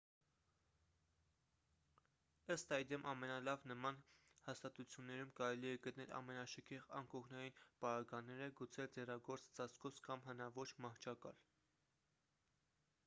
[2.53, 3.99] ըստ այդմ ամենալավ նման
[4.47, 11.39] հաստատություններում կարելի է գտնել ամենաշքեղ անկողնային պարագաները գուցե ձեռագործ ծածկոց կամ հնաոճ մահճակալ